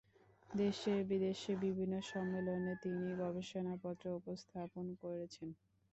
দেশে-বিদেশে 0.49 1.51
বিভিন্ন 1.63 1.95
সম্মেলনে 2.11 2.73
তিনি 2.83 3.07
গবেষণাপত্র 3.21 4.05
উপস্থাপন 4.19 4.85
করেছেন। 5.01 5.49